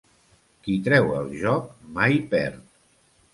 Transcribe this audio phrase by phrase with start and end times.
[0.67, 1.67] Qui treu el joc
[1.99, 2.65] mai perd.